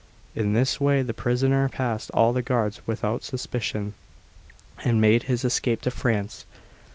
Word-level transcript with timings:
In 0.33 0.53
this 0.53 0.81
way 0.81 1.03
the 1.03 1.13
prisoner 1.13 1.69
passed 1.69 2.09
all 2.15 2.33
the 2.33 2.41
guards 2.41 2.81
without 2.87 3.21
suspicion, 3.23 3.93
and 4.83 4.99
made 4.99 5.21
his 5.29 5.45
escape 5.45 5.81
to 5.81 5.91
France. 5.91 6.43